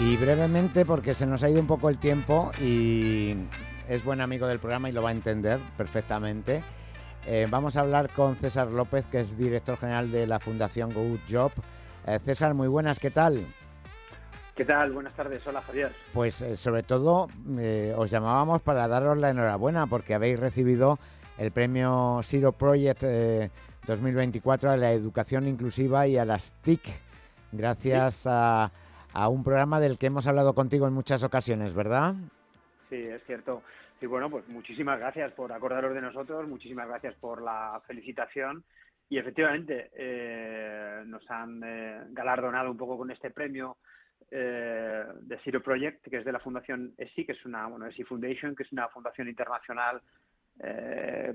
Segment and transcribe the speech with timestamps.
[0.00, 3.34] Y brevemente, porque se nos ha ido un poco el tiempo y
[3.88, 6.62] es buen amigo del programa y lo va a entender perfectamente.
[7.26, 11.18] Eh, vamos a hablar con César López, que es director general de la Fundación Good
[11.28, 11.50] Job.
[12.06, 13.44] Eh, César, muy buenas, ¿qué tal?
[14.54, 14.92] ¿Qué tal?
[14.92, 15.92] Buenas tardes, hola Javier.
[16.14, 17.26] Pues eh, sobre todo
[17.96, 21.00] os llamábamos para daros la enhorabuena porque habéis recibido
[21.38, 23.02] el premio Zero Project
[23.84, 26.82] 2024 a la educación inclusiva y a las TIC,
[27.50, 28.70] gracias a,
[29.12, 32.14] a un programa del que hemos hablado contigo en muchas ocasiones, ¿verdad?
[32.88, 33.62] Sí, es cierto.
[34.00, 38.64] Y bueno, pues muchísimas gracias por acordaros de nosotros, muchísimas gracias por la felicitación.
[39.10, 43.78] Y efectivamente, eh, nos han eh, galardonado un poco con este premio
[44.30, 48.04] eh, de Zero Project, que es de la Fundación ESI, que es una, bueno, ESI
[48.04, 50.00] Foundation, que es una fundación internacional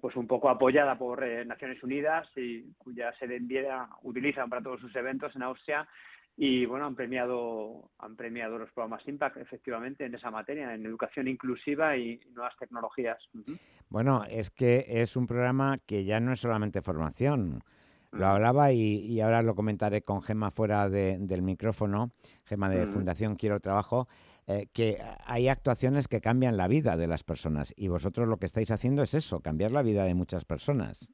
[0.00, 4.80] pues un poco apoyada por Naciones Unidas y cuya sede en Viena utilizan para todos
[4.80, 5.86] sus eventos en Austria
[6.42, 11.28] y bueno, han premiado, han premiado los programas Impact efectivamente en esa materia, en educación
[11.28, 13.18] inclusiva y nuevas tecnologías.
[13.90, 17.62] Bueno, es que es un programa que ya no es solamente formación.
[18.10, 22.10] Lo hablaba y, ahora lo comentaré con Gema fuera del micrófono,
[22.46, 24.08] Gema de Fundación Quiero Trabajo,
[24.46, 24.96] eh, que
[25.26, 29.02] hay actuaciones que cambian la vida de las personas y vosotros lo que estáis haciendo
[29.02, 31.12] es eso, cambiar la vida de muchas personas.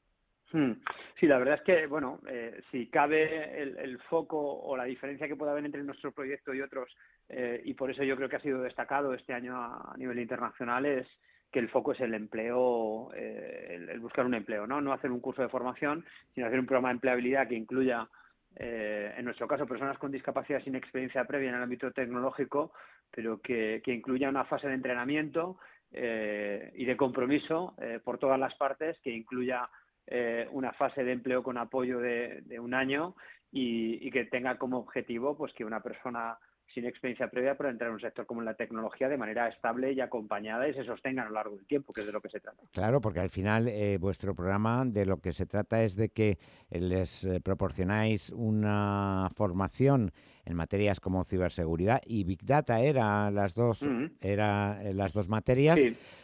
[0.51, 0.73] Hmm.
[1.19, 5.35] Sí, la verdad es que, bueno, eh, si cabe el, foco o la diferencia que
[5.35, 6.95] puede haber entre nuestro proyecto y otros,
[7.27, 10.85] eh, y por eso yo creo que ha sido destacado este año a, nivel internacional,
[10.85, 11.07] es
[11.51, 14.79] que el foco es el empleo, eh, el, buscar un empleo, ¿no?
[14.79, 18.07] No hacer un curso de formación, sino hacer un programa de empleabilidad que incluya,
[18.55, 22.73] en nuestro caso, personas con discapacidad sin experiencia previa en el ámbito tecnológico,
[23.11, 25.59] pero que, que incluya una fase de entrenamiento
[25.91, 29.69] y de compromiso por todas las partes, que incluya
[30.07, 33.15] eh, una fase de empleo con apoyo de, un año
[33.51, 36.37] y, que tenga como objetivo pues que una persona
[36.73, 40.01] sin experiencia previa pueda entrar en un sector como la tecnología de manera estable y
[40.01, 42.39] acompañada y se sostenga a lo largo del tiempo, que es de lo que se
[42.39, 42.63] trata.
[42.71, 46.37] Claro, porque al final eh, vuestro programa de lo que se trata es de que
[46.69, 50.11] les eh, proporcionáis una formación
[50.45, 53.85] en materias como ciberseguridad y Big Data era las dos,
[54.21, 55.79] era eh, las dos materias,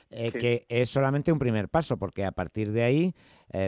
[0.09, 3.15] que es solamente un primer paso, porque a partir de ahí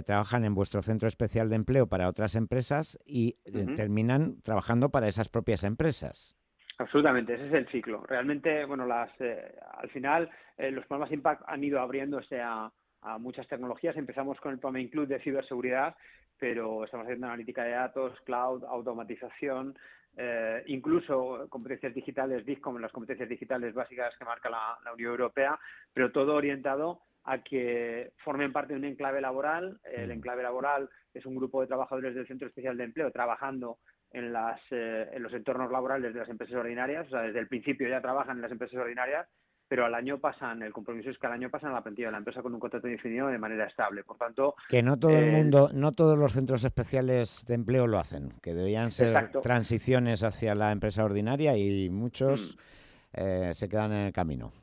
[0.06, 3.34] trabajan en vuestro centro especial de empleo para otras empresas y
[3.75, 6.36] terminan trabajando para esas propias empresas.
[6.78, 8.03] Absolutamente, ese es el ciclo.
[8.06, 12.72] Realmente, bueno, las, eh, al final eh, los programas Impact han ido abriéndose a,
[13.19, 13.96] muchas tecnologías.
[13.97, 15.96] Empezamos con el programa Include de ciberseguridad,
[16.40, 19.78] pero estamos haciendo analítica de datos, cloud, automatización,
[20.18, 25.12] eh, incluso competencias digitales, BIC, como las competencias digitales básicas que marca la, la, Unión
[25.12, 25.59] Europea,
[25.94, 29.80] pero todo orientado a que formen parte de un enclave laboral.
[29.84, 30.13] El mm.
[30.13, 33.78] enclave laboral es un grupo de trabajadores del Centro Especial de Empleo trabajando
[34.16, 37.48] en, las, eh, en los entornos laborales de las empresas ordinarias, o sea, desde el
[37.48, 39.28] principio ya trabajan en las empresas ordinarias,
[39.68, 42.12] pero al año pasan, el compromiso es que al año pasan a la plantilla de
[42.14, 44.04] la empresa con un contrato definido de manera estable.
[44.04, 44.56] Por tanto...
[44.70, 48.54] Que no todo el mundo, no todos los centros especiales de empleo lo hacen, que
[48.54, 53.20] debían ser transiciones hacia la empresa ordinaria y muchos mm.
[53.20, 54.54] eh, se quedan en el camino.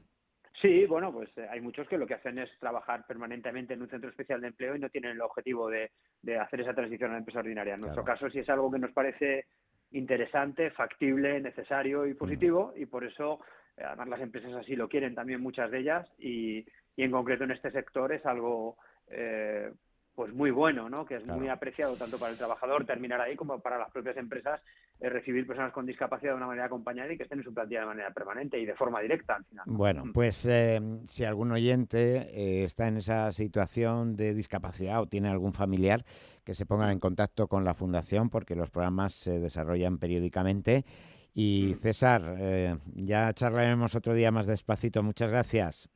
[0.62, 3.91] Sí, bueno, pues eh, hay muchos que lo que hacen es trabajar permanentemente en un
[3.91, 5.91] centro especial de empleo y no tienen el objetivo de,
[6.39, 7.75] hacer esa transición a la empresa ordinaria.
[7.75, 9.47] En nuestro caso sí es algo que nos parece
[9.91, 13.41] interesante, factible, necesario y positivo y por eso
[13.77, 17.43] eh, además las empresas así lo quieren también muchas de ellas y, y en concreto
[17.43, 18.77] en este sector es algo
[19.09, 19.69] eh,
[20.15, 21.05] pues muy bueno, ¿no?
[21.06, 24.61] Que es muy apreciado tanto para el trabajador terminar ahí como para las propias empresas
[25.09, 27.87] recibir personas con discapacidad de una manera acompañada y que estén en su plantilla de
[27.87, 29.65] manera permanente y de forma directa al final.
[29.67, 30.13] Bueno, mm.
[30.13, 35.53] pues eh, si algún oyente eh, está en esa situación de discapacidad o tiene algún
[35.53, 36.05] familiar,
[36.45, 40.85] que se ponga en contacto con la fundación porque los programas se desarrollan periódicamente.
[41.35, 41.81] Y mm.
[41.81, 42.37] César,
[42.95, 45.03] ya charlaremos otro día más despacito.
[45.03, 45.88] Muchas gracias.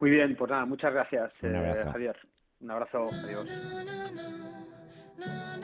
[0.00, 2.16] Muy bien, pues nada, muchas gracias, Javier.
[2.60, 3.48] Un abrazo, adiós.